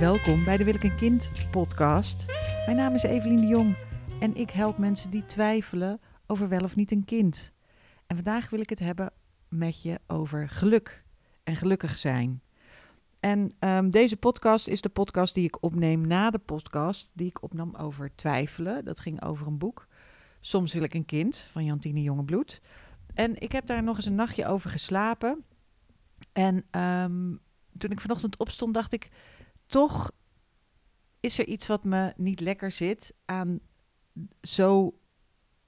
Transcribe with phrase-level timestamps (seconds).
[0.00, 2.26] Welkom bij de Wil ik een kind podcast.
[2.66, 3.76] Mijn naam is Evelien de Jong
[4.20, 7.52] en ik help mensen die twijfelen over wel of niet een kind.
[8.06, 9.12] En vandaag wil ik het hebben
[9.48, 11.04] met je over geluk
[11.44, 12.42] en gelukkig zijn.
[13.20, 17.42] En ehm, deze podcast is de podcast die ik opneem na de podcast die ik
[17.42, 18.84] opnam over twijfelen.
[18.84, 19.86] Dat ging over een boek.
[20.40, 22.60] Soms wil ik een kind van Jantine Jongebloed.
[23.14, 25.44] En ik heb daar nog eens een nachtje over geslapen.
[26.32, 27.34] En ehm,
[27.78, 29.10] toen ik vanochtend opstond, dacht ik,
[29.66, 30.10] toch
[31.20, 33.60] is er iets wat me niet lekker zit aan
[34.42, 34.98] zo,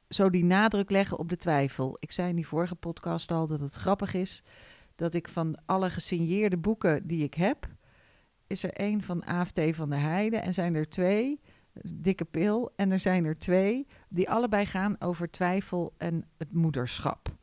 [0.09, 1.97] zo die nadruk leggen op de twijfel.
[2.01, 4.43] Ik zei in die vorige podcast al dat het grappig is
[4.95, 7.69] dat ik van alle gesigneerde boeken die ik heb,
[8.47, 11.41] is er één van AFT van de Heide en zijn er twee,
[11.83, 17.37] dikke pil, en er zijn er twee die allebei gaan over twijfel en het moederschap.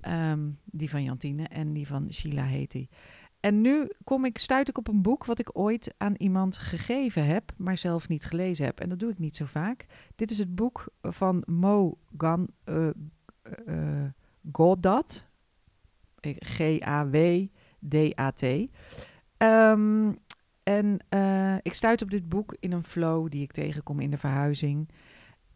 [0.00, 2.88] Ehm, die van Jantine en die van Sheila heet die.
[3.42, 7.26] En nu kom ik, stuit ik op een boek wat ik ooit aan iemand gegeven
[7.26, 8.80] heb, maar zelf niet gelezen heb.
[8.80, 9.86] En dat doe ik niet zo vaak.
[10.14, 12.88] Dit is het boek van Mo Gan, uh,
[13.66, 14.04] uh,
[14.52, 15.26] Godat.
[16.38, 18.42] G-A-W-D-A-T.
[19.38, 20.18] Um,
[20.62, 20.98] en
[21.62, 24.88] ik stuit op dit boek in een flow die ik tegenkom in de verhuizing.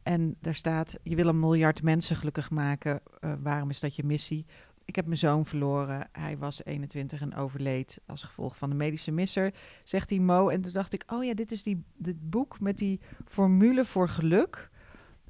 [0.03, 3.01] En daar staat: Je wil een miljard mensen gelukkig maken.
[3.43, 4.47] Waarom is dat je missie?
[4.87, 6.09] Ik heb mijn zoon verloren.
[6.13, 10.49] Hij was 21 en overleed als gevolg van de medische misser, zegt die Mo.
[10.49, 14.09] En toen dacht ik: Oh ja, dit is die, dit boek met die formule voor
[14.09, 14.71] geluk.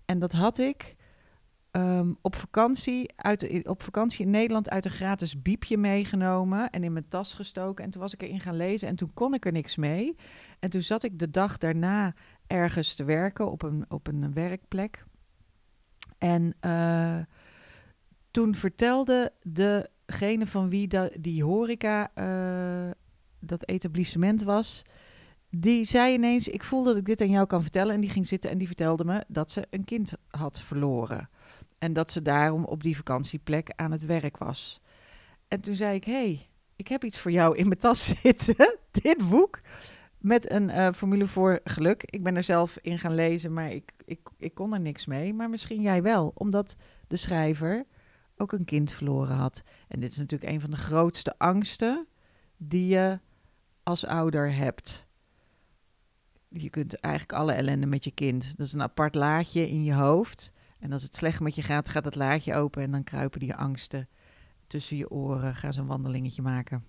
[0.05, 0.97] En dat had ik
[1.73, 6.93] um, op, vakantie uit, op vakantie in Nederland uit een gratis biepje meegenomen en in
[6.93, 7.85] mijn tas gestoken.
[7.85, 10.17] En toen was ik erin gaan lezen en toen kon ik er niks mee.
[10.59, 12.15] En toen zat ik de dag daarna
[12.47, 15.05] ergens te werken op een, op een werkplek.
[16.19, 17.19] En uh,
[18.37, 22.91] toen vertelde degene van wie da, die horeca, uh,
[23.41, 24.83] dat etablissement was,
[25.51, 27.95] die zei ineens: Ik voel dat ik dit aan jou kan vertellen.
[27.95, 31.29] En die ging zitten en die vertelde me dat ze een kind had verloren.
[31.79, 34.81] En dat ze daarom op die vakantieplek aan het werk was.
[35.49, 38.79] En toen zei ik: hey, ik heb iets voor jou in mijn tas zitten.
[38.91, 39.61] Dit boek.
[40.19, 42.03] Met een uh, formule voor geluk.
[42.03, 45.35] Ik ben er zelf in gaan lezen, maar ik, ik, ik kon er niks mee.
[45.35, 47.87] Maar misschien jij wel, omdat de schrijver
[48.37, 49.63] ook een kind verloren had.
[49.89, 52.07] En dit is natuurlijk een van de grootste angsten
[52.57, 53.19] die je
[53.83, 55.07] als ouder hebt.
[56.49, 58.57] Je kunt eigenlijk alle ellende met je kind.
[58.57, 60.53] Dat is een apart laadje in je hoofd.
[60.79, 63.55] En als het slecht met je gaat, gaat het laadje open en dan kruipen die
[63.55, 64.09] angsten
[64.67, 65.55] tussen je oren.
[65.55, 66.85] Ga zo'n wandelingetje maken.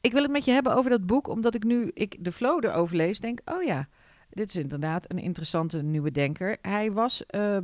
[0.00, 2.64] Ik wil het met je hebben over dat boek, omdat ik nu ik de flow
[2.64, 3.88] erover lees, denk, oh ja,
[4.30, 6.58] dit is inderdaad een interessante nieuwe denker.
[6.62, 7.58] Hij was uh,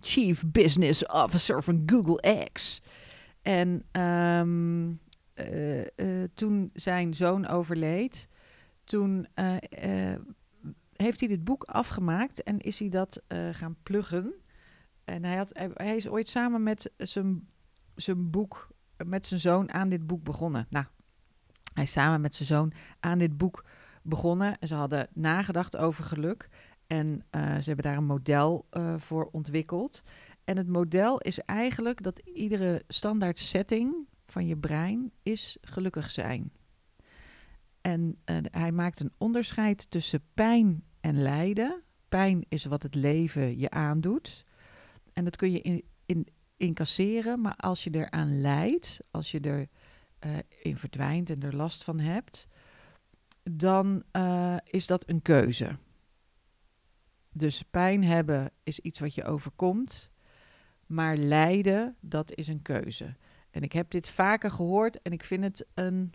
[0.00, 2.82] Chief Business Officer van Google X.
[3.42, 5.00] En um,
[5.34, 8.28] uh, toen zijn zoon overleed,
[8.84, 9.26] toen
[10.92, 13.22] heeft hij dit boek afgemaakt en is hij dat
[13.52, 14.34] gaan pluggen.
[15.04, 17.48] En hij, had, hij, hij, is ooit samen met zijn,
[17.94, 18.68] zijn boek,
[19.06, 20.66] met zijn zoon aan dit boek begonnen.
[20.70, 20.84] Nou,
[21.74, 23.64] hij is samen met zijn zoon aan dit boek
[24.02, 24.58] begonnen.
[24.58, 26.48] En ze hadden nagedacht over geluk.
[26.86, 30.02] En uh, ze hebben daar een model uh, voor ontwikkeld.
[30.44, 33.94] En het model is eigenlijk dat iedere standaard setting
[34.26, 36.52] van je brein is gelukkig zijn.
[37.80, 41.82] En uh, hij maakt een onderscheid tussen pijn en lijden.
[42.08, 44.44] Pijn is wat het leven je aandoet.
[45.12, 49.68] En dat kun je in, in, incasseren, maar als je eraan lijdt, als je er
[50.26, 52.46] uh, in verdwijnt en er last van hebt,
[53.42, 54.02] dan
[54.64, 55.76] is dat een keuze.
[57.34, 60.10] Dus pijn hebben is iets wat je overkomt,
[60.86, 63.16] maar lijden, dat is een keuze.
[63.50, 66.14] En ik heb dit vaker gehoord en ik vind het een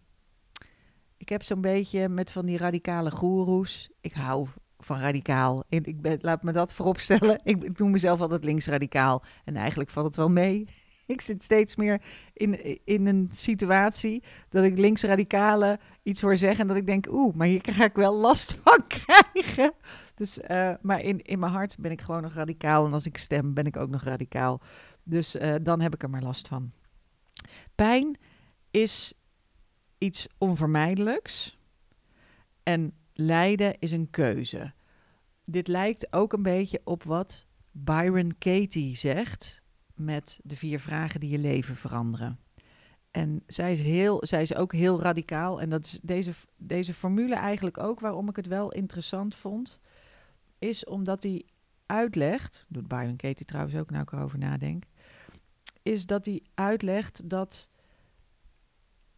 [1.20, 3.90] ik heb zo'n beetje met van die radicale goeroes.
[4.02, 4.48] Ik hou
[4.78, 5.64] van radicaal.
[5.70, 7.40] Ik ben, laat me dat vooropstellen.
[7.44, 9.24] Ik, ik noem mezelf altijd linksradicaal.
[9.44, 10.68] En eigenlijk valt het wel mee.
[11.14, 12.02] Ik zit steeds meer
[12.34, 16.60] in, in een situatie dat ik linksradicalen iets hoor zeggen.
[16.60, 19.74] En dat ik denk, oeh, maar hier ga ik wel last van krijgen.
[20.16, 22.86] Dus, uh, maar in, in mijn hart ben ik gewoon nog radicaal.
[22.86, 24.62] En als ik stem, ben ik ook nog radicaal.
[25.04, 26.72] Dus uh, dan heb ik er maar last van.
[27.76, 28.18] Pijn
[28.72, 29.14] is
[29.98, 31.58] iets onvermijdelijks.
[32.64, 34.74] En lijden is een keuze.
[35.46, 39.62] Dit lijkt ook een beetje op wat Byron Katie zegt
[40.00, 42.40] met de vier vragen die je leven veranderen.
[43.12, 45.62] En zij is, heel, zij is ook heel radicaal.
[45.62, 49.80] En dat is deze, deze formule eigenlijk ook waarom ik het wel interessant vond.
[50.60, 51.46] Is omdat hij
[51.86, 54.84] uitlegt, doet Byron Katie trouwens ook nou ik erover nadenk.
[55.84, 57.70] Is dat hij uitlegt dat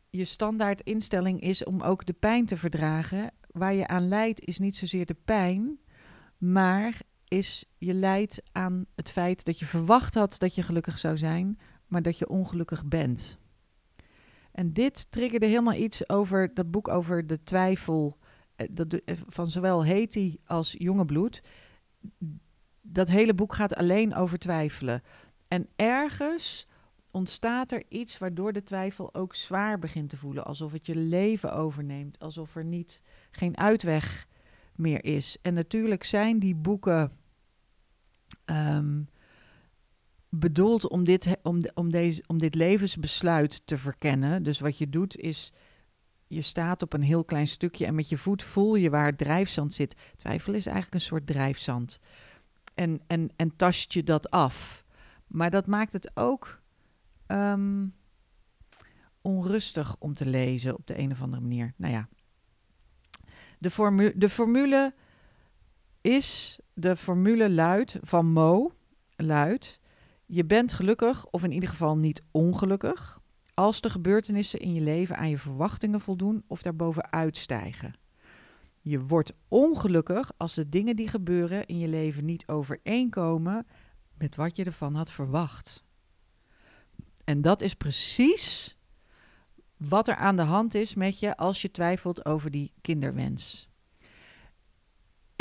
[0.09, 3.31] je standaard instelling is om ook de pijn te verdragen.
[3.51, 5.79] Waar je aan lijdt is niet zozeer de pijn,
[6.37, 7.01] maar
[7.31, 11.59] is je lijdt aan het feit dat je verwacht had dat je gelukkig zou zijn,
[11.87, 13.37] maar dat je ongelukkig bent.
[14.51, 18.17] En dit triggerde helemaal iets over dat boek over de twijfel
[18.55, 21.41] eh, dat, eh, van zowel Heti als Jonge Bloed.
[22.81, 25.03] Dat hele boek gaat alleen over twijfelen.
[25.47, 26.67] En ergens
[27.11, 30.45] ontstaat er iets waardoor de twijfel ook zwaar begint te voelen.
[30.45, 32.19] Alsof het je leven overneemt.
[32.19, 33.01] Alsof er niet,
[33.31, 34.27] geen uitweg
[34.75, 35.37] meer is.
[35.41, 37.19] En natuurlijk zijn die boeken
[38.45, 39.09] um,
[40.29, 44.43] bedoeld om dit, om, om, deze, om dit levensbesluit te verkennen.
[44.43, 45.51] Dus wat je doet is,
[46.27, 49.17] je staat op een heel klein stukje en met je voet voel je waar het
[49.17, 49.95] drijfzand zit.
[50.15, 51.99] Twijfel is eigenlijk een soort drijfzand.
[52.73, 54.85] En, en, en tast je dat af.
[55.27, 56.61] Maar dat maakt het ook
[57.27, 57.87] ehm,
[59.21, 61.73] onrustig om te lezen op de een of andere manier.
[61.77, 62.07] Nou ja,
[63.59, 64.93] de, de formule
[66.01, 68.71] is, de formule luidt van Mo,
[69.15, 69.79] luidt,
[70.25, 73.19] je bent gelukkig of in ieder geval niet ongelukkig
[73.53, 77.93] als de gebeurtenissen in je leven aan je verwachtingen voldoen of daarboven uitstijgen.
[78.81, 83.67] Je wordt ongelukkig als de dingen die gebeuren in je leven niet overeenkomen
[84.17, 85.83] met wat je ervan had verwacht.
[87.23, 88.77] En dat is precies
[89.77, 93.70] wat er aan de hand is met je als je twijfelt over die kinderwens.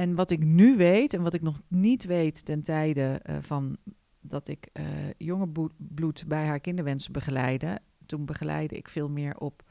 [0.00, 3.76] En wat ik nu weet en wat ik nog niet weet ten tijde uh, van
[4.20, 4.84] dat ik uh,
[5.16, 7.78] jonge bloed bij haar kinderwens begeleide.
[8.06, 9.62] Toen begeleide ik veel meer op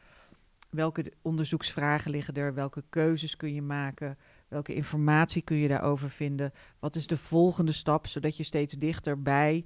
[0.70, 4.18] welke onderzoeksvragen liggen er, welke keuzes kun je maken,
[4.48, 9.66] welke informatie kun je daarover vinden, wat is de volgende stap, zodat je steeds dichterbij,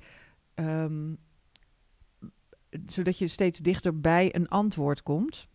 [0.55, 1.17] um,
[2.85, 5.47] zodat je steeds dichterbij een antwoord komt.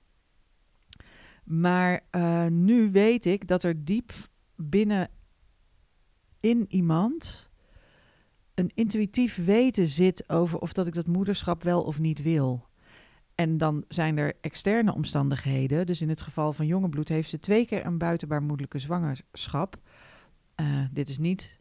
[1.45, 4.13] Maar uh, nu weet ik dat er diep
[4.61, 5.11] binnen
[6.41, 7.49] in iemand
[8.55, 12.67] een intuïtief weten zit over of dat ik dat moederschap wel of niet wil.
[13.35, 15.87] En dan zijn er externe omstandigheden.
[15.87, 19.77] Dus in het geval van jonge bloed heeft ze twee keer een buitenbaarmoedelijke zwangerschap.
[20.61, 21.59] Uh, dit is niet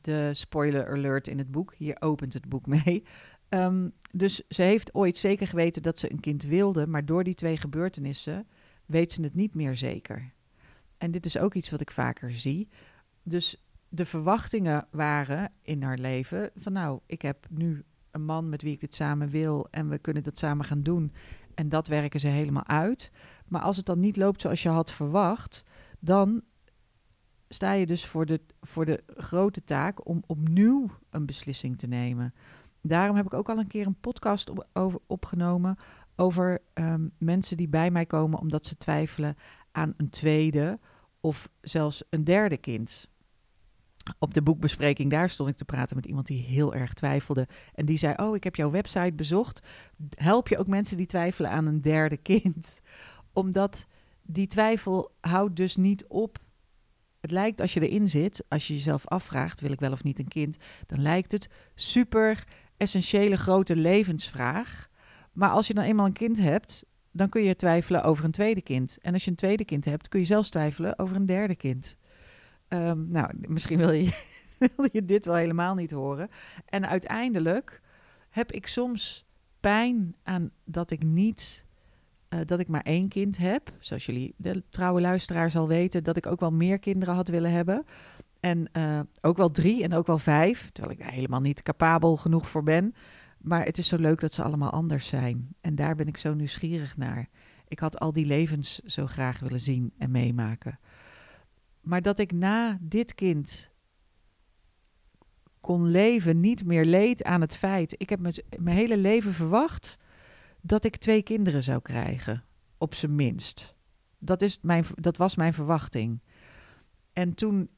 [0.00, 1.74] de spoiler alert in het boek.
[1.76, 3.04] Hier opent het boek mee.
[3.48, 7.34] Um, dus ze heeft ooit zeker geweten dat ze een kind wilde, maar door die
[7.34, 8.46] twee gebeurtenissen
[8.86, 10.32] weet ze het niet meer zeker.
[11.04, 12.68] En dit is ook iets wat ik vaker zie.
[13.22, 13.56] Dus
[13.88, 18.72] de verwachtingen waren in haar leven van nou, ik heb nu een man met wie
[18.72, 21.12] ik dit samen wil en we kunnen dat samen gaan doen.
[21.54, 23.10] En dat werken ze helemaal uit.
[23.48, 25.64] Maar als het dan niet loopt zoals je had verwacht,
[25.98, 26.42] dan
[27.48, 32.34] sta je dus voor de, voor de grote taak om opnieuw een beslissing te nemen.
[32.80, 35.76] Daarom heb ik ook al een keer een podcast op, opgenomen
[36.16, 39.36] over um, mensen die bij mij komen omdat ze twijfelen
[39.72, 40.78] aan een tweede
[41.24, 43.08] of zelfs een derde kind
[44.18, 47.48] op de boekbespreking, daar stond ik te praten met iemand die heel erg twijfelde.
[47.74, 49.62] En die zei: Oh, ik heb jouw website bezocht.
[50.14, 52.80] Help je ook mensen die twijfelen aan een derde kind?
[53.32, 53.86] Omdat
[54.22, 56.38] die twijfel houdt dus niet op.
[57.20, 60.18] Het lijkt als je erin zit, als je jezelf afvraagt: wil ik wel of niet
[60.18, 60.56] een kind?
[60.86, 62.44] Dan lijkt het super
[62.76, 64.88] essentiële grote levensvraag.
[65.32, 68.62] Maar als je dan eenmaal een kind hebt, dan kun je twijfelen over een tweede
[68.62, 68.98] kind.
[69.02, 71.96] En als je een tweede kind hebt, kun je zelfs twijfelen over een derde kind.
[72.68, 74.12] Um, nou, misschien wil je,
[74.92, 76.28] je dit wel helemaal niet horen.
[76.66, 77.80] En uiteindelijk
[78.30, 79.26] heb ik soms
[79.60, 81.64] pijn aan dat ik niet,
[82.28, 83.72] uh, dat ik maar één kind heb.
[83.78, 87.50] Zoals jullie, de trouwe luisteraar zal weten, dat ik ook wel meer kinderen had willen
[87.50, 87.84] hebben.
[88.40, 92.16] En uh, ook wel drie en ook wel vijf, terwijl ik daar helemaal niet capabel
[92.16, 92.94] genoeg voor ben.
[93.44, 95.48] Maar het is zo leuk dat ze allemaal anders zijn.
[95.60, 97.28] En daar ben ik zo nieuwsgierig naar.
[97.68, 100.78] Ik had al die levens zo graag willen zien en meemaken.
[101.80, 103.70] Maar dat ik na dit kind
[105.60, 107.94] kon leven, niet meer leed aan het feit.
[107.98, 108.20] Ik heb
[108.58, 109.98] mijn hele leven verwacht
[110.60, 112.44] dat ik twee kinderen zou krijgen,
[112.78, 113.74] op zijn minst.
[114.18, 116.20] Dat, is mijn, dat was mijn verwachting.
[117.12, 117.68] En toen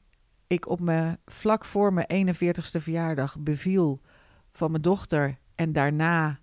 [0.47, 4.01] ik op me vlak voor mijn 41ste verjaardag beviel
[4.51, 6.39] van mijn dochter en daarna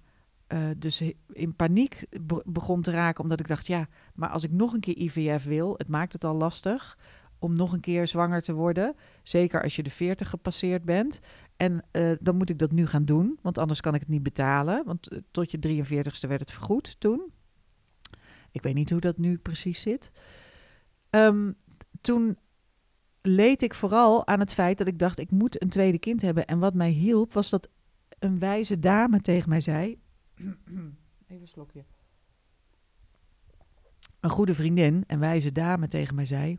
[0.49, 1.03] uh, dus
[1.33, 2.07] in paniek
[2.45, 5.75] begon te raken, omdat ik dacht, ja, maar als ik nog een keer IVF wil,
[5.77, 6.99] het maakt het al lastig
[7.39, 8.95] om nog een keer zwanger te worden.
[9.23, 11.21] Zeker als je de 40 gepasseerd bent.
[11.57, 14.23] En uh, dan moet ik dat nu gaan doen, want anders kan ik het niet
[14.23, 14.85] betalen.
[14.85, 17.33] Want uh, tot je 43ste werd het vergoed toen.
[18.51, 20.11] Ik weet niet hoe dat nu precies zit.
[21.11, 21.57] Um,
[22.01, 22.39] toen
[23.23, 26.47] leed ik vooral aan het feit dat ik dacht, ik moet een tweede kind hebben.
[26.47, 27.69] En wat mij hielp, was dat
[28.25, 29.99] een wijze dame tegen mij zei...
[31.29, 31.85] Even een slokje.
[34.21, 36.59] een goede vriendin, en wijze dame, tegen mij zei: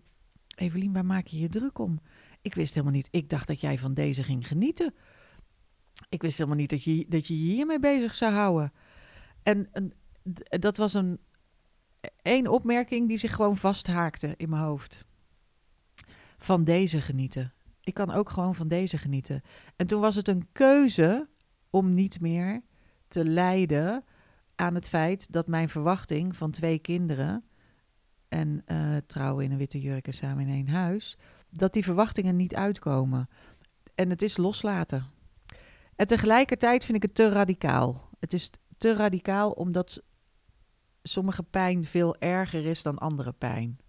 [0.55, 1.99] Evelien, waar maak je je druk om?
[2.41, 3.07] Ik wist helemaal niet.
[3.11, 4.93] Ik dacht dat jij van deze ging genieten.
[6.09, 8.73] Ik wist helemaal niet dat je dat je hiermee bezig zou houden.
[9.43, 9.93] En, en
[10.49, 11.19] dat was een
[12.21, 15.05] één opmerking die zich gewoon vasthaakte in mijn hoofd.
[16.37, 17.53] Van deze genieten.
[17.81, 19.41] Ik kan ook gewoon van deze genieten.
[19.75, 21.27] En toen was het een keuze
[21.75, 22.61] om niet meer
[23.07, 24.03] te lijden
[24.55, 27.43] aan het feit dat mijn verwachting van twee kinderen
[28.27, 31.17] en uh, trouwen in een witte jurk en samen in één huis,
[31.49, 33.29] dat die verwachtingen niet uitkomen.
[33.95, 35.05] En het is loslaten.
[35.95, 38.09] En tegelijkertijd vind ik het te radicaal.
[38.19, 40.03] Het is te radicaal omdat
[41.03, 43.79] sommige pijn veel erger is dan andere pijn.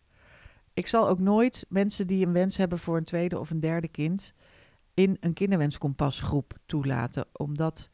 [0.75, 3.89] Ik zal ook nooit mensen die een wens hebben voor een tweede of een derde
[3.89, 4.35] kind
[4.97, 7.91] in een kinderwenskompasgroep toelaten, omdat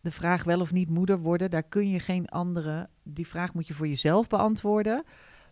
[0.00, 2.88] de vraag wel of niet moeder worden, daar kun je geen andere.
[3.02, 5.04] Die vraag moet je voor jezelf beantwoorden.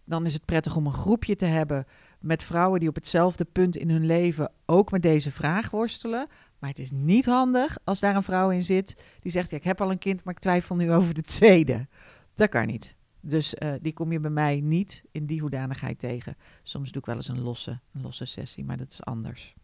[0.05, 1.87] Dan is het prettig om een groepje te hebben
[2.21, 6.27] met vrouwen die op hetzelfde punt in hun leven ook met deze vraag worstelen.
[6.59, 9.65] Maar het is niet handig als daar een vrouw in zit die zegt: ja, Ik
[9.65, 11.87] heb al een kind, maar ik twijfel nu over de tweede.
[12.35, 12.97] Dat kan niet.
[13.21, 16.37] Dus uh, die kom je bij mij niet in die hoedanigheid tegen.
[16.63, 19.55] Soms doe ik wel eens een losse, een losse sessie, maar dat is anders.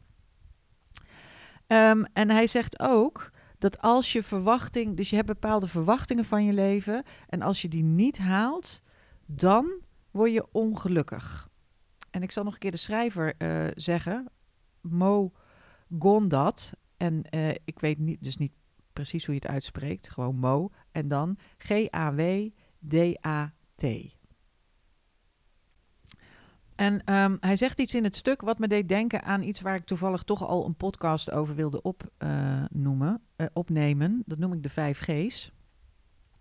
[1.73, 6.45] Um, en hij zegt ook dat als je verwachting, dus je hebt bepaalde verwachtingen van
[6.45, 8.83] je leven, en als je die niet haalt,
[9.27, 11.49] dan word je ongelukkig.
[12.11, 14.29] En ik zal nog een keer de schrijver uh, zeggen,
[14.81, 15.33] Mo
[15.99, 18.53] Gondat, en uh, ik weet niet, dus niet
[18.93, 22.57] precies hoe je het uitspreekt, gewoon Mo, en dan G-A-W-D-A-T.
[26.79, 29.75] En um, hij zegt iets in het stuk wat me deed denken aan iets waar
[29.75, 34.23] ik toevallig toch al een podcast over wilde opnoemen, uh, uh, opnemen.
[34.27, 35.51] Dat noem ik de 5 G's.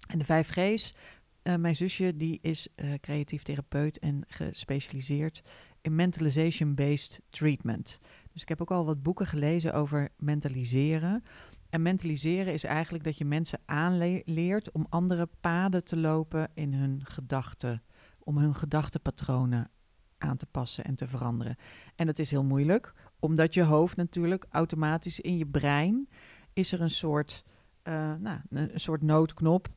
[0.08, 0.96] En de 5 G's,
[1.44, 2.68] uh, mijn zusje die is
[3.02, 5.42] creatief therapeut en gespecialiseerd
[5.82, 8.00] in mentalization-based treatment.
[8.34, 11.24] Dus ik heb ook al wat boeken gelezen over mentaliseren.
[11.70, 17.02] En mentaliseren is eigenlijk dat je mensen aanleert om andere paden te lopen in hun
[17.04, 17.84] gedachten,
[18.20, 19.70] om hun gedachtenpatronen
[20.18, 21.56] aan te passen en te veranderen.
[21.96, 26.10] En dat is heel moeilijk, omdat je hoofd natuurlijk automatisch in je brein
[26.54, 27.44] is er een soort,
[27.84, 29.68] uh, nou, een soort noodknop,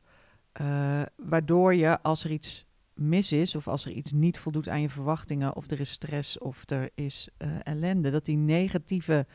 [0.61, 4.81] uh, waardoor je als er iets mis is of als er iets niet voldoet aan
[4.81, 9.27] je verwachtingen of er is stress of er is uh, ellende, dat die negatieve,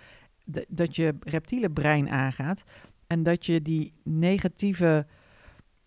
[0.69, 2.65] dat je reptiele brein aangaat
[3.07, 5.07] en dat je die negatieve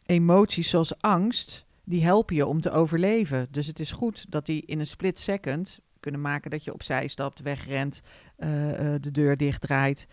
[0.05, 3.47] emoties zoals angst die helpen je om te overleven.
[3.51, 7.07] Dus het is goed dat die in een split second kunnen maken dat je opzij
[7.07, 8.01] stapt, wegrent,
[8.37, 10.07] uh, uh, de deur dichtdraait.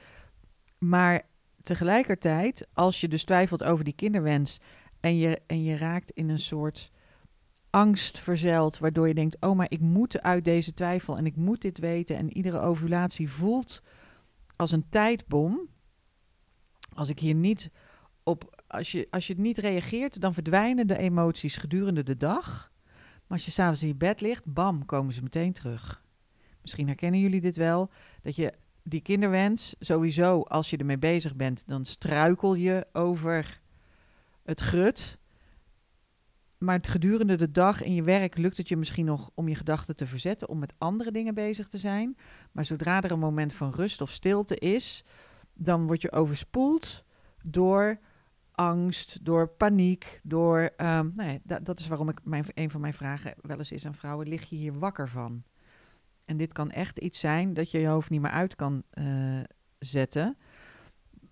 [0.78, 1.22] Maar
[1.62, 4.60] tegelijkertijd, als je dus twijfelt over die kinderwens
[5.00, 6.90] en je, en je raakt in een soort
[7.70, 11.62] angst verzeild, waardoor je denkt: oh, maar ik moet uit deze twijfel en ik moet
[11.62, 12.16] dit weten.
[12.16, 13.82] En iedere ovulatie voelt
[14.56, 15.68] als een tijdbom.
[16.94, 17.70] Als ik hier niet
[18.22, 22.72] op als je, als je niet reageert, dan verdwijnen de emoties gedurende de dag.
[23.26, 26.04] Maar als je s'avonds in je bed ligt, bam, komen ze meteen terug.
[26.60, 27.90] Misschien herkennen jullie dit wel,
[28.22, 33.60] dat je die kinderwens, sowieso als je ermee bezig bent, dan struikel je over
[34.42, 35.18] het grut.
[36.58, 39.96] Maar gedurende de dag in je werk lukt het je misschien nog om je gedachten
[39.96, 42.16] te verzetten, om met andere dingen bezig te zijn.
[42.52, 45.04] Maar zodra er een moment van rust of stilte is,
[45.54, 47.04] dan word je overspoeld
[47.42, 47.98] door
[48.56, 50.70] angst, door paniek, door.
[50.76, 51.14] Um,
[51.62, 54.48] dat, is waarom ik mijn, een van mijn vragen wel eens is aan vrouwen: lig
[54.48, 55.42] je hier wakker van?
[56.24, 59.40] En dit kan echt iets zijn dat je je hoofd niet meer uit kan uh,
[59.78, 60.36] zetten.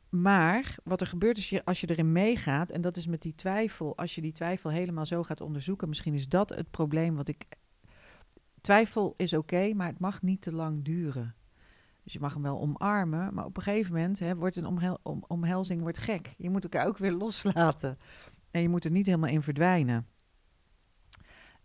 [0.08, 3.34] Maar wat er gebeurt is je, als je erin meegaat, en dat is met die
[3.34, 7.28] twijfel, als je die twijfel helemaal zo gaat onderzoeken, misschien is dat het probleem wat
[7.28, 7.46] ik.
[8.60, 11.34] Twijfel is oké, maar het mag niet te lang duren.
[12.04, 14.98] Dus je mag hem wel omarmen, maar op een gegeven moment hè, wordt een omhel
[15.02, 16.34] om, omhelzing wordt gek.
[16.36, 17.98] Je moet elkaar ook weer loslaten.
[18.50, 20.06] En je moet er niet helemaal in verdwijnen.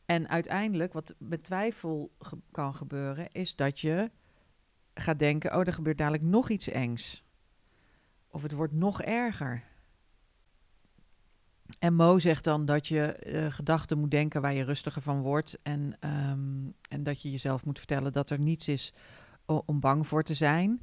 [0.05, 2.11] En uiteindelijk, wat met twijfel
[2.51, 4.11] kan gebeuren, is dat je
[4.93, 7.23] gaat denken: oh, er gebeurt dadelijk nog iets engs.
[8.27, 9.63] Of het wordt nog erger.
[11.79, 15.59] En Mo zegt dan dat je uh, gedachten moet denken waar je rustiger van wordt.
[15.63, 15.97] En,
[16.29, 18.93] um, en dat je jezelf moet vertellen dat er niets is
[19.65, 20.81] om bang voor te zijn.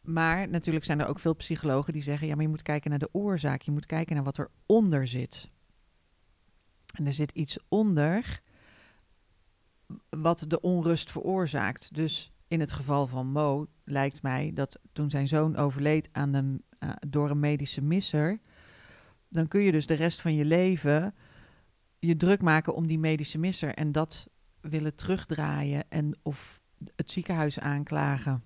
[0.00, 2.98] Maar natuurlijk zijn er ook veel psychologen die zeggen: ja, maar je moet kijken naar
[2.98, 3.62] de oorzaak.
[3.62, 5.50] Je moet kijken naar wat er onder zit.
[6.94, 8.42] En er zit iets onder
[10.10, 11.94] wat de onrust veroorzaakt.
[11.94, 16.60] Dus in het geval van Mo lijkt mij dat toen zijn zoon overleed aan de,
[16.80, 18.40] uh, door een medische misser,
[19.28, 21.14] dan kun je dus de rest van je leven
[21.98, 24.28] je druk maken om die medische misser en dat
[24.60, 26.60] willen terugdraaien en of
[26.96, 28.42] het ziekenhuis aanklagen.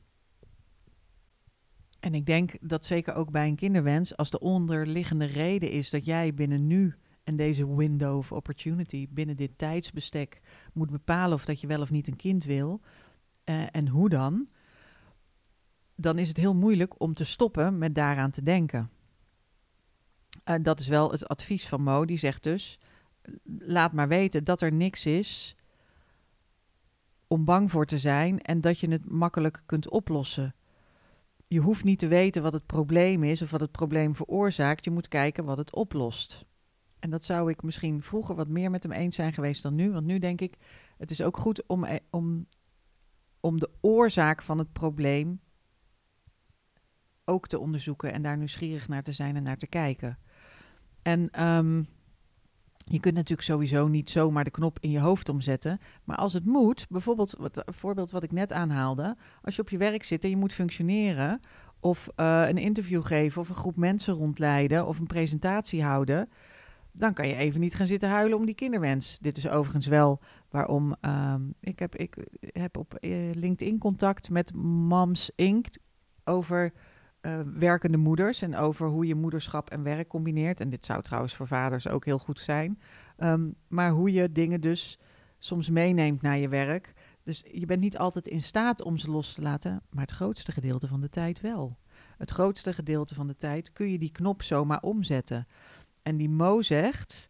[2.01, 6.05] En ik denk dat zeker ook bij een kinderwens, als de onderliggende reden is dat
[6.05, 6.95] jij binnen nu
[7.25, 10.41] en deze window of opportunity, binnen dit tijdsbestek,
[10.73, 12.81] moet bepalen of dat je wel of niet een kind wil
[13.45, 14.49] uh, en hoe dan,
[15.95, 18.91] dan is het heel moeilijk om te stoppen met daaraan te denken.
[20.45, 22.79] Uh, dat is wel het advies van Mo, die zegt dus:
[23.59, 25.57] laat maar weten dat er niks is
[27.29, 30.55] om bang voor te zijn en dat je het makkelijk kunt oplossen.
[31.47, 34.85] Je hoeft niet te weten wat het probleem is of wat het probleem veroorzaakt.
[34.85, 36.45] Je moet kijken wat het oplost.
[36.99, 39.93] En dat zou ik misschien vroeger wat meer met hem eens zijn geweest dan nu.
[39.93, 40.57] Want nu denk ik,
[40.99, 42.47] het is ook goed om, eh, om,
[43.41, 45.41] om de oorzaak van het probleem
[47.25, 50.19] ook te onderzoeken en daar nieuwsgierig naar te zijn en naar te kijken.
[51.03, 51.87] En um,
[52.91, 55.81] je kunt natuurlijk sowieso niet zomaar de knop in je hoofd omzetten.
[56.05, 59.17] Maar als het moet, bijvoorbeeld wat, voorbeeld wat ik net aanhaalde.
[59.43, 61.41] Als je op je werk zit en je moet functioneren.
[61.81, 66.29] Of uh, een interview geven of een groep mensen rondleiden of een presentatie houden.
[66.93, 69.19] Dan kan je even niet gaan zitten huilen om die kinderwens.
[69.21, 74.55] Dit is overigens wel waarom uh, ik, heb, ik heb op uh, LinkedIn contact met
[74.55, 75.67] Moms Inc.
[76.25, 76.73] over
[77.29, 80.61] uh, werkende moeders en over hoe je moederschap en werk combineert.
[80.61, 82.81] En dit zou trouwens voor vaders ook heel goed zijn.
[83.19, 84.99] Um, maar hoe je dingen dus
[85.39, 86.93] soms meeneemt naar je werk.
[87.23, 90.53] Dus je bent niet altijd in staat om ze los te laten, maar het grootste
[90.53, 91.79] gedeelte van de tijd wel.
[92.19, 95.47] Het grootste gedeelte van de tijd kun je die knop zomaar omzetten.
[96.03, 97.29] En die Mo zegt: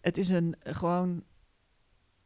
[0.00, 1.24] Het is een gewoon.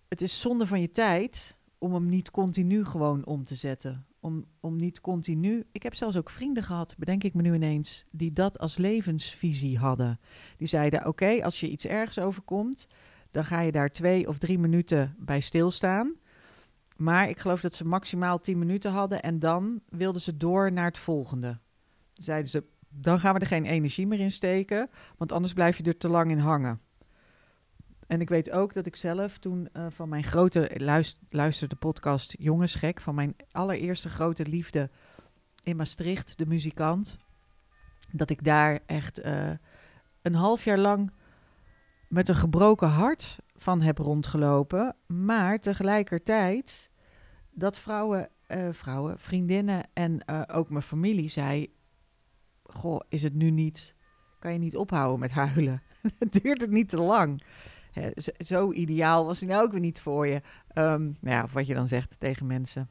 [0.09, 4.07] Het is zonde van je tijd om hem niet continu gewoon om te zetten.
[4.21, 5.67] Om, om niet continu.
[5.73, 9.79] Ik heb zelfs ook vrienden gehad, bedenk ik me nu ineens, die dat als levensvisie
[9.79, 10.21] hadden.
[10.57, 12.89] Die zeiden: Oké, als je iets ergens overkomt,
[13.31, 16.15] dan ga je daar twee of drie minuten bij stilstaan.
[16.97, 20.85] Maar ik geloof dat ze maximaal tien minuten hadden en dan wilden ze door naar
[20.85, 21.59] het volgende.
[22.15, 25.83] Zeiden ze: Dan gaan we er geen energie meer in steken, want anders blijf je
[25.83, 26.81] er te lang in hangen.
[28.11, 32.35] En ik weet ook dat ik zelf toen uh, van mijn grote luister, luisterde podcast
[32.39, 34.91] Jongensgek, van mijn allereerste grote liefde
[35.63, 37.17] in Maastricht, de muzikant,
[38.13, 39.51] dat ik daar echt uh,
[40.23, 41.13] een half jaar lang
[42.09, 44.97] met een gebroken hart van heb rondgelopen.
[45.07, 46.91] Maar tegelijkertijd
[47.51, 51.75] dat vrouwen, uh, vrouwen vriendinnen en ook mijn familie zei:
[52.63, 53.95] Goh, is het nu niet?
[54.39, 55.83] Kan je niet ophouden met huilen?
[56.43, 57.43] Duurt het niet te lang?
[58.37, 60.43] Zo, ideaal was hij nou ook weer niet voor je.
[60.75, 62.91] Um, nou ja, of wat je dan zegt tegen mensen.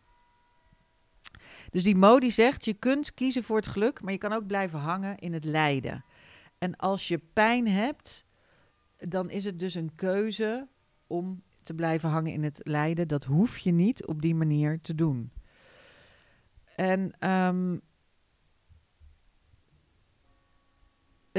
[1.70, 4.80] Dus die modi zegt, je kunt kiezen voor het geluk, maar je kan ook blijven
[4.80, 6.06] hangen in het lijden.
[6.58, 8.26] En als je pijn hebt,
[8.98, 10.68] dan is het dus een keuze
[11.08, 13.08] om te blijven hangen in het lijden.
[13.08, 15.32] Dat hoef je niet op die manier te doen.
[16.76, 17.82] En um,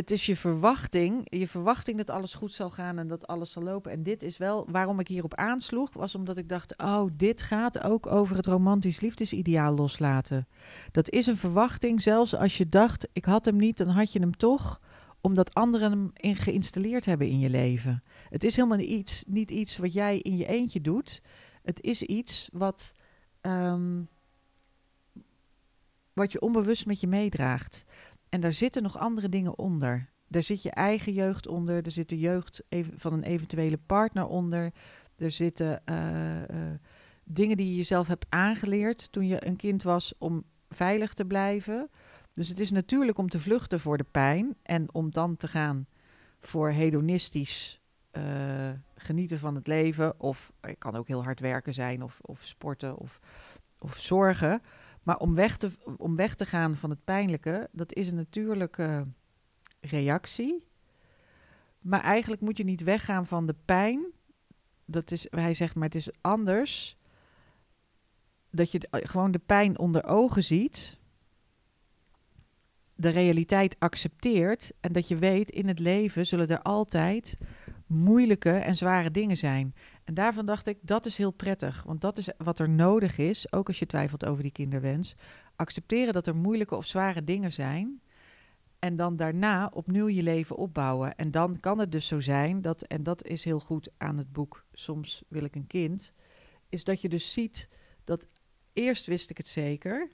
[0.01, 3.63] het is je verwachting, je verwachting dat alles goed zal gaan en dat alles zal
[3.63, 3.93] lopen.
[3.93, 7.83] En dit is wel waarom ik hierop aansloeg, was omdat ik dacht: oh, dit gaat
[7.83, 10.49] ook over het romantisch liefdesideaal loslaten.
[10.93, 14.21] Dat is een verwachting, zelfs als je dacht: ik had hem niet, dan had je
[14.21, 14.81] hem toch,
[15.21, 18.03] omdat anderen hem in geïnstalleerd hebben in je leven.
[18.29, 21.23] Het is helemaal iets, niet iets wat jij in je eentje doet.
[21.63, 22.95] Het is iets wat,
[23.41, 24.09] um,
[26.13, 27.85] wat je onbewust met je meedraagt.
[28.31, 30.09] En daar zitten nog andere dingen onder.
[30.29, 31.85] Daar zit je eigen jeugd onder.
[31.85, 32.63] Er zit de jeugd
[32.97, 34.73] van een eventuele partner onder.
[35.17, 36.47] Er zitten uh, uh,
[37.25, 41.91] dingen die je jezelf hebt aangeleerd toen je een kind was om veilig te blijven.
[42.35, 45.87] Dus het is natuurlijk om te vluchten voor de pijn en om dan te gaan
[46.41, 47.81] voor hedonistisch
[48.13, 48.23] uh,
[48.95, 50.21] genieten van het leven.
[50.21, 53.21] Of ik kan ook heel hard werken zijn of, of sporten of,
[53.79, 54.63] of zorgen.
[55.03, 59.07] Maar om weg, te, om weg te gaan van het pijnlijke, dat is een natuurlijke
[59.81, 60.65] reactie.
[61.81, 64.05] Maar eigenlijk moet je niet weggaan van de pijn.
[64.85, 66.97] Dat is, hij zegt, maar het is anders.
[68.51, 70.99] Dat je gewoon de pijn onder ogen ziet.
[72.95, 74.73] De realiteit accepteert.
[74.81, 77.37] En dat je weet, in het leven zullen er altijd
[77.87, 79.75] moeilijke en zware dingen zijn.
[80.11, 81.83] En daarvan dacht ik, dat is heel prettig.
[81.83, 85.15] Want dat is wat er nodig is, ook als je twijfelt over die kinderwens.
[85.57, 88.01] Accepteren dat er moeilijke of zware dingen zijn.
[88.79, 91.17] En dan daarna opnieuw je leven opbouwen.
[91.17, 94.33] En dan kan het dus zo zijn dat, en dat is heel goed aan het
[94.33, 96.13] boek Soms wil ik een kind,
[96.69, 97.69] is dat je dus ziet
[98.05, 98.27] dat
[98.73, 100.11] eerst wist ik het zeker.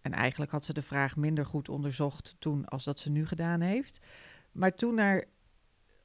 [0.00, 3.60] En eigenlijk had ze de vraag minder goed onderzocht toen als dat ze nu gedaan
[3.60, 4.00] heeft.
[4.52, 5.28] Maar toen er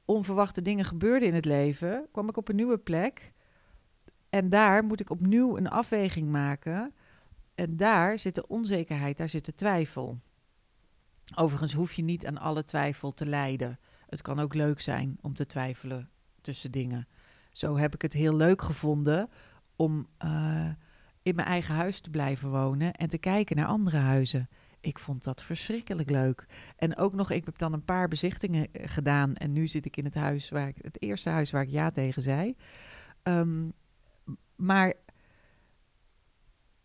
[0.05, 3.33] onverwachte dingen gebeurden in het leven, kwam ik op een nieuwe plek.
[4.29, 6.93] En daar moet ik opnieuw een afweging maken.
[7.55, 10.19] En daar zit de onzekerheid, daar zit de twijfel.
[11.35, 13.79] Overigens hoef je niet aan alle twijfel te lijden.
[14.07, 16.09] Het kan ook leuk zijn om te twijfelen
[16.41, 17.07] tussen dingen.
[17.51, 19.29] Zo heb ik het heel leuk gevonden
[19.75, 20.69] om uh,
[21.21, 24.49] in mijn eigen huis te blijven wonen en te kijken naar andere huizen.
[24.81, 26.45] Ik vond dat verschrikkelijk leuk.
[26.75, 29.35] En ook nog, ik heb dan een paar bezichtingen eh, gedaan.
[29.35, 31.91] En nu zit ik in het huis waar ik, het eerste huis waar ik ja
[31.91, 32.55] tegen zei.
[33.23, 33.73] Um,
[34.55, 34.93] maar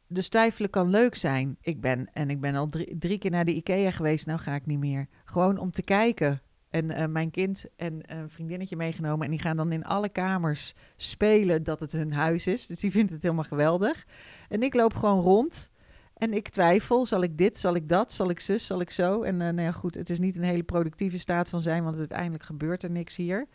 [0.06, 1.56] de twijfelen kan leuk zijn.
[1.60, 4.54] Ik ben, en ik ben al drie, drie, keer naar de IKEA geweest, nou ga
[4.54, 5.08] ik niet meer.
[5.24, 6.40] Gewoon om te kijken.
[6.70, 9.24] En uh, mijn kind en een vriendinnetje meegenomen.
[9.24, 12.66] En die gaan dan in alle kamers spelen dat het hun huis is.
[12.66, 14.06] Dus die vindt het helemaal geweldig.
[14.48, 15.70] En ik loop gewoon rond.
[16.16, 19.22] En ik twijfel, zal ik dit, zal ik dat, zal ik zus, zal ik zo?
[19.22, 21.96] En uh, nou ja, goed, het is niet een hele productieve staat van zijn, want
[21.96, 23.46] uiteindelijk gebeurt er niks hier.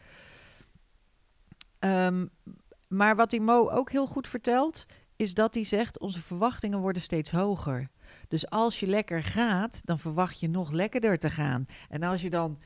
[1.79, 2.29] Um,
[2.87, 7.01] maar wat die Mo ook heel goed vertelt, is dat hij zegt: onze verwachtingen worden
[7.01, 7.87] steeds hoger.
[8.27, 11.65] Dus als je lekker gaat, dan verwacht je nog lekkerder te gaan.
[11.89, 12.59] En als je dan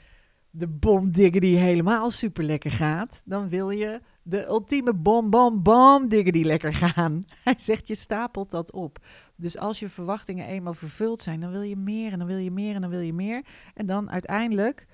[0.49, 5.63] de bom diggen die helemaal super lekker gaat, dan wil je de ultieme bom, bom,
[5.63, 7.25] bom diggen die lekker gaan.
[7.43, 8.99] Hij zegt, je stapelt dat op.
[9.35, 12.51] Dus als je verwachtingen eenmaal vervuld zijn, dan wil je meer en dan wil je
[12.51, 13.45] meer en dan wil je meer.
[13.73, 14.85] En dan uiteindelijk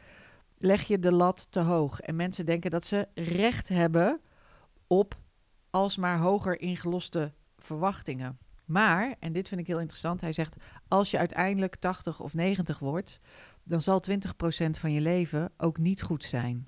[0.58, 2.00] leg je de lat te hoog.
[2.00, 4.20] En mensen denken dat ze recht hebben
[4.88, 5.18] op
[5.70, 8.38] alsmaar hoger ingeloste verwachtingen.
[8.66, 10.56] Maar, en dit vind ik heel interessant, hij zegt:
[10.88, 13.20] als je uiteindelijk 80 of 90 wordt,
[13.64, 14.16] dan zal 20%
[14.72, 16.68] van je leven ook niet goed zijn.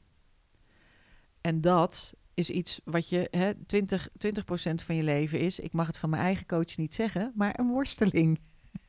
[1.42, 5.88] En dat is iets wat je, hè, 20, 20% van je leven is, ik mag
[5.88, 8.40] het van mijn eigen coach niet zeggen, maar een worsteling.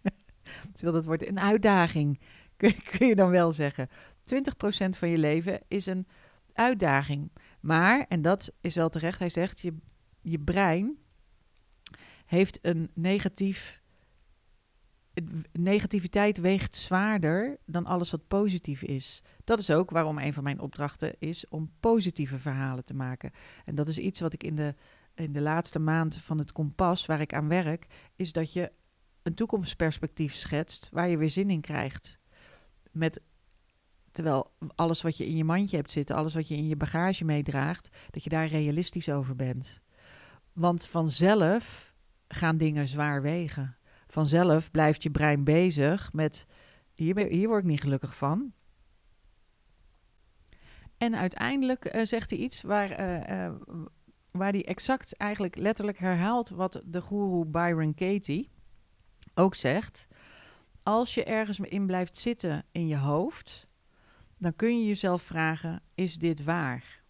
[0.72, 2.20] Terwijl dat wordt een uitdaging,
[2.57, 3.88] kun, je dan wel zeggen.
[3.88, 3.92] 20%
[4.90, 6.07] van je leven is een
[6.52, 7.30] uitdaging.
[7.61, 9.74] Maar, en dat is wel terecht, hij zegt, je,
[10.20, 10.98] je brein
[12.26, 13.83] heeft een negatief.
[15.53, 19.22] Negativiteit weegt zwaarder dan alles wat positief is.
[19.44, 23.31] Dat is ook waarom een van mijn opdrachten is om positieve verhalen te maken.
[23.64, 24.74] En dat is iets wat ik in de,
[25.14, 28.72] in de laatste maand van het kompas, waar ik aan werk, is dat je
[29.22, 32.18] een toekomstperspectief schetst waar je weer zin in krijgt.
[32.90, 33.20] Met
[34.14, 37.24] Terwijl alles wat je in je mandje hebt zitten, alles wat je in je bagage
[37.24, 39.81] meedraagt, dat je daar realistisch over bent.
[40.53, 41.94] Want vanzelf
[42.29, 43.77] gaan dingen zwaar wegen.
[44.14, 46.46] Vanzelf blijft je brein bezig met,
[46.92, 48.53] hier, hier word ik niet gelukkig van.
[50.98, 53.55] En uiteindelijk uh, zegt hij iets waar, uh,
[54.31, 58.50] waar hij exact eigenlijk letterlijk herhaalt wat de guru Byron Katie
[59.35, 60.09] ook zegt.
[60.83, 63.66] Als je ergens in blijft zitten in je hoofd,
[64.38, 67.03] dan kun je jezelf vragen: is dit waar?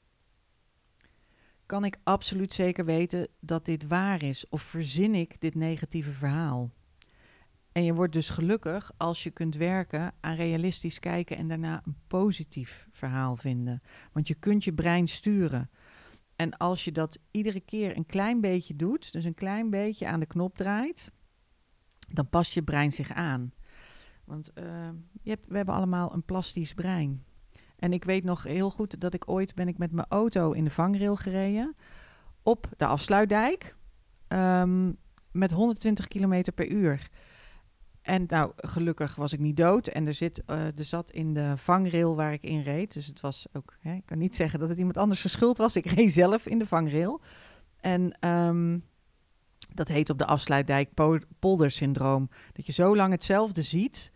[1.67, 6.71] Kan ik absoluut zeker weten dat dit waar is of verzin ik dit negatieve verhaal?
[7.75, 11.97] En je wordt dus gelukkig als je kunt werken aan realistisch kijken en daarna een
[12.07, 13.83] positief verhaal vinden.
[14.13, 15.71] Want je kunt je brein sturen.
[16.37, 20.21] En als je dat iedere keer een klein beetje doet, dus een klein beetje aan
[20.21, 21.13] de knop draait,
[22.13, 23.53] dan past je brein zich aan.
[24.25, 24.65] Want uh,
[25.23, 27.25] je hebt, we hebben allemaal een plastisch brein.
[27.77, 30.65] En ik weet nog heel goed dat ik ooit ben ik met mijn auto in
[30.65, 31.77] de vangrail gereden
[32.43, 33.77] op de afsluitdijk
[34.29, 34.97] um,
[35.31, 37.11] met 120 km per uur.
[38.05, 39.87] En nou, gelukkig was ik niet dood.
[39.87, 42.93] En er, zit, uh, er zat in de vangrail waar ik in reed.
[42.93, 45.77] Dus het was ook, hè, ik kan niet zeggen dat het iemand anders schuld was.
[45.77, 47.21] Ik reed zelf in de vangrail.
[47.81, 48.85] En um,
[49.75, 50.91] dat heet op de afsluitdijk
[51.39, 52.29] poldersyndroom.
[52.53, 54.13] Dat je zo lang hetzelfde ziet,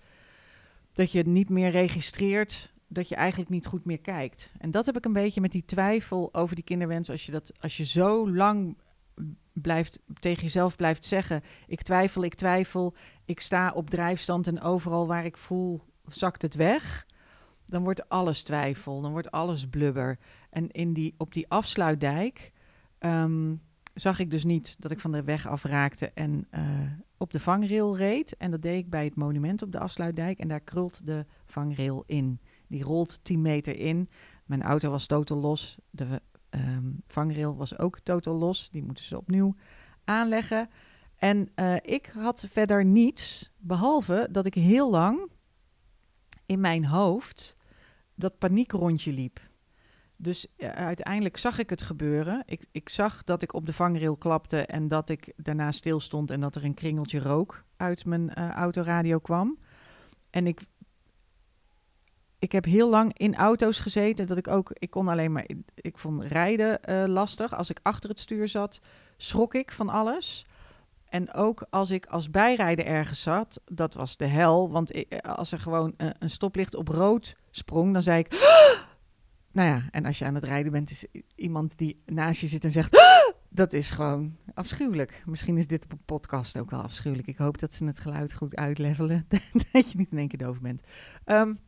[0.93, 4.53] dat je het niet meer registreert dat je eigenlijk niet goed meer kijkt.
[4.59, 7.11] En dat heb ik een beetje met die twijfel over die kinderwens.
[7.11, 8.77] Als je, dat, als je zo lang
[9.61, 12.95] blijft, tegen jezelf blijft zeggen: Ik twijfel, ik twijfel,
[13.25, 17.07] ik sta op drijfstand en overal waar ik voel, zakt het weg.
[17.67, 20.19] Dan wordt alles twijfel, dan wordt alles blubber.
[20.51, 22.53] En in die, op die afsluitdijk
[23.01, 23.63] um,
[23.95, 26.61] zag ik dus niet dat ik van de weg afraakte en uh,
[27.17, 28.37] op de vangrail reed.
[28.37, 30.39] En dat deed ik bij het monument op de afsluitdijk.
[30.39, 32.41] En daar krult de vangrail in.
[32.67, 34.09] Die rolt 10 meter in.
[34.45, 35.79] Mijn auto was totaal los.
[35.91, 38.71] De um, vangrail was ook totaal los.
[38.71, 39.55] Die moeten ze opnieuw
[40.05, 40.69] aanleggen.
[41.17, 45.31] En uh, ik had verder niets, behalve dat ik heel lang
[46.47, 47.57] in mijn hoofd
[48.15, 49.41] dat paniekrondje liep.
[50.17, 52.43] Dus uh, uiteindelijk zag ik het gebeuren.
[52.47, 56.41] Ik, ik zag dat ik op de vangrail klapte en dat ik daarna stilstond en
[56.41, 59.59] dat er een kringeltje rook uit mijn uh, autoradio kwam.
[60.31, 60.61] En ik
[62.39, 64.27] ik heb heel lang in auto's gezeten.
[64.27, 67.55] Dat ik ook, ik kon alleen maar, ik vond rijden uh, lastig.
[67.55, 68.81] Als ik achter het stuur zat,
[69.17, 70.47] schrok ik van alles.
[71.09, 74.71] En ook als ik als bijrijder ergens zat, dat was de hel.
[74.71, 78.57] Want ik, als er gewoon een, een, stoplicht op rood sprong, dan zei ik.
[79.53, 82.65] Nou ja, en als je aan het rijden bent, is iemand die naast je zit
[82.65, 83.07] en zegt.
[83.49, 85.23] Dat is gewoon afschuwelijk.
[85.27, 87.29] Misschien is dit op een podcast ook wel afschuwelijk.
[87.29, 89.27] Ik hoop dat ze het geluid goed uitlevelen.
[89.73, 90.83] dat je niet in één keer doof bent.
[91.27, 91.59] Um,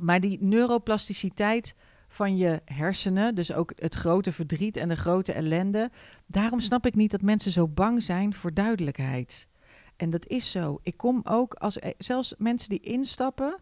[0.00, 1.74] maar die neuroplasticiteit
[2.08, 5.90] van je hersenen, dus ook het grote verdriet en de grote ellende.
[6.26, 9.48] Daarom snap ik niet dat mensen zo bang zijn voor duidelijkheid.
[9.96, 10.78] En dat is zo.
[10.82, 13.56] Ik kom ook als e-, zelfs mensen die instappen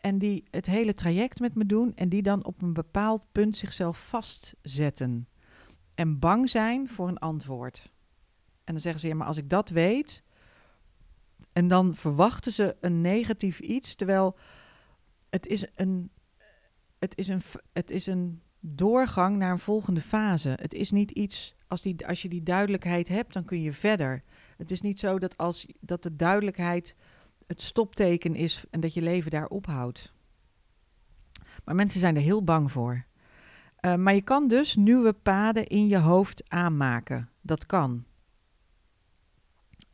[0.00, 3.56] en die het hele traject met me doen en die dan op een bepaald punt
[3.56, 5.28] zichzelf vastzetten
[5.94, 7.92] en bang zijn voor een antwoord.
[8.64, 10.22] En dan zeggen ze ja, maar als ik dat weet,
[11.52, 14.36] en dan verwachten ze een negatief iets, terwijl
[15.34, 16.10] het is een,
[16.98, 17.42] het is een,
[17.72, 20.52] het is een doorgang naar een volgende fase.
[20.60, 24.22] Het is niet iets, als, die, als je die duidelijkheid hebt, dan kun je verder.
[24.56, 26.96] Het is niet zo dat, als, dat de duidelijkheid
[27.46, 30.12] het stopteken is en dat je leven daar ophoudt.
[31.64, 33.04] Maar mensen zijn er heel bang voor.
[33.80, 37.28] Uh, maar je kan dus nieuwe paden in je hoofd aanmaken.
[37.40, 38.04] Dat kan.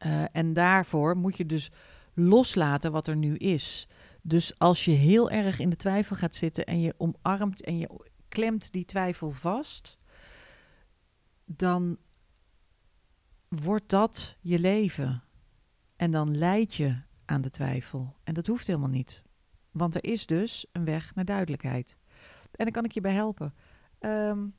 [0.06, 1.70] Uh, en daarvoor moet je dus
[2.14, 3.88] loslaten wat er nu is.
[4.22, 8.10] Dus als je heel erg in de twijfel gaat zitten en je omarmt en je
[8.28, 9.98] klemt die twijfel vast,
[11.44, 11.98] dan
[13.48, 15.22] wordt dat je leven.
[15.96, 18.16] En dan leid je aan de twijfel.
[18.24, 19.22] En dat hoeft helemaal niet.
[19.70, 21.96] Want er is dus een weg naar duidelijkheid.
[22.52, 23.54] En daar kan ik je bij helpen.
[24.00, 24.54] Um,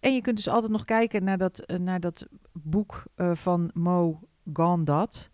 [0.00, 3.70] en je kunt dus altijd nog kijken naar dat, uh, naar dat boek uh, van
[3.74, 5.30] Mo Gandhat.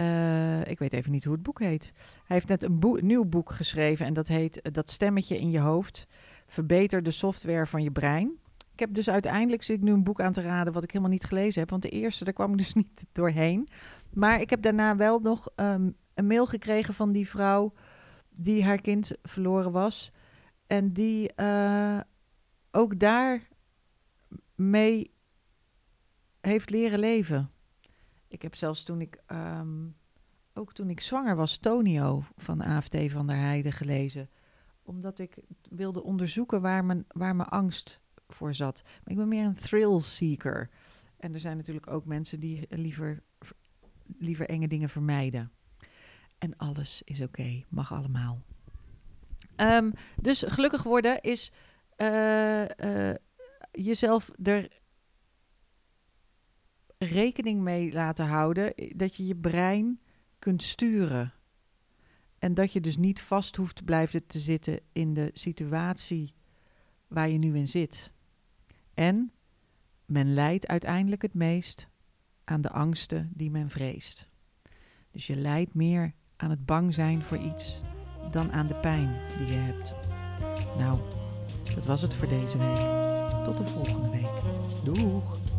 [0.00, 1.92] Uh, ik weet even niet hoe het boek heet.
[2.24, 5.58] Hij heeft net een nieuw boek geschreven en dat heet uh, Dat stemmetje in je
[5.58, 6.06] hoofd.
[6.46, 8.38] Verbeter de software van je brein.
[8.72, 11.12] Ik heb dus uiteindelijk zit ik nu een boek aan te raden wat ik helemaal
[11.12, 11.70] niet gelezen heb.
[11.70, 13.68] Want de eerste, daar kwam ik dus niet doorheen.
[14.12, 17.72] Maar ik heb daarna wel nog um, een mail gekregen van die vrouw
[18.30, 20.12] die haar kind verloren was.
[20.66, 22.00] En die uh,
[22.70, 23.48] ook daar
[24.54, 25.10] mee
[26.40, 27.50] heeft leren leven.
[28.30, 29.96] Ik heb zelfs toen ik, um,
[30.54, 34.28] ook toen ik zwanger was, Tonio van AFT van der Heijden gelezen.
[34.82, 35.36] Omdat ik
[35.70, 38.82] wilde onderzoeken waar mijn, waar mijn angst voor zat.
[38.84, 40.70] Maar ik ben meer een thrill seeker.
[41.16, 43.22] En er zijn natuurlijk ook mensen die liever,
[44.18, 45.52] liever enge dingen vermijden.
[46.38, 48.42] En alles is oké, mag allemaal.
[49.56, 51.52] Um, dus gelukkig worden is
[51.96, 53.14] uh, uh,
[53.72, 54.79] jezelf er
[57.04, 60.00] rekening mee laten houden dat je je brein
[60.38, 61.32] kunt sturen.
[62.38, 66.34] En dat je dus niet vast hoeft te blijven te zitten in de situatie
[67.08, 68.12] waar je nu in zit.
[68.94, 69.32] En
[70.06, 71.88] men lijdt uiteindelijk het meest
[72.44, 74.28] aan de angsten die men vreest.
[75.10, 77.82] Dus je lijdt meer aan het bang zijn voor iets
[78.30, 79.94] dan aan de pijn die je hebt.
[80.78, 80.98] Nou,
[81.74, 83.44] dat was het voor deze week.
[83.44, 84.42] Tot de volgende week.
[84.84, 85.49] Doeg!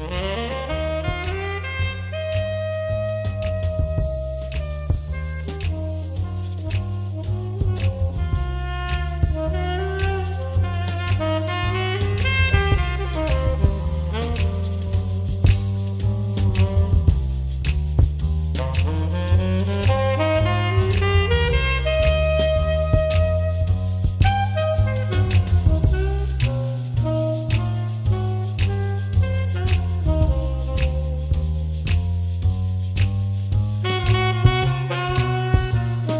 [0.00, 0.59] Música